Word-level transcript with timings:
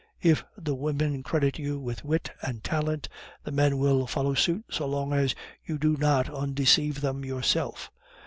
If 0.23 0.43
the 0.57 0.73
women 0.73 1.21
credit 1.21 1.59
you 1.59 1.79
with 1.79 2.03
wit 2.03 2.31
and 2.41 2.63
talent, 2.63 3.07
the 3.43 3.51
men 3.51 3.77
will 3.77 4.07
follow 4.07 4.33
suit 4.33 4.65
so 4.71 4.87
long 4.87 5.13
as 5.13 5.35
you 5.63 5.77
do 5.77 5.95
not 5.95 6.27
undeceive 6.27 7.01
them 7.01 7.23
yourself. 7.23 7.91